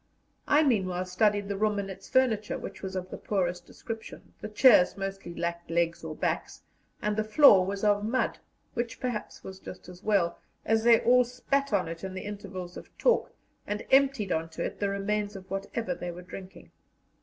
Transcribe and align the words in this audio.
I 0.47 0.63
meanwhile 0.63 1.05
studied 1.05 1.47
the 1.47 1.55
room 1.57 1.77
and 1.77 1.87
its 1.87 2.09
furniture, 2.09 2.57
which 2.57 2.81
was 2.81 2.95
of 2.95 3.11
the 3.11 3.19
poorest 3.19 3.67
description; 3.67 4.33
the 4.41 4.49
chairs 4.49 4.97
mostly 4.97 5.35
lacked 5.35 5.69
legs 5.69 6.03
or 6.03 6.15
backs, 6.15 6.63
and 7.03 7.15
the 7.15 7.23
floor 7.23 7.63
was 7.63 7.83
of 7.83 8.03
mud, 8.03 8.39
which 8.73 8.99
perhaps 8.99 9.43
was 9.43 9.59
just 9.59 9.87
as 9.89 10.01
well, 10.01 10.39
as 10.65 10.83
they 10.83 10.99
all 11.01 11.23
spat 11.23 11.71
on 11.71 11.87
it 11.87 12.03
in 12.03 12.15
the 12.15 12.25
intervals 12.25 12.77
of 12.77 12.89
talk, 12.97 13.31
and 13.67 13.85
emptied 13.91 14.31
on 14.31 14.49
to 14.49 14.63
it 14.65 14.79
the 14.79 14.89
remains 14.89 15.35
of 15.35 15.47
whatever 15.51 15.93
they 15.93 16.09
were 16.09 16.23
drinking. 16.23 16.71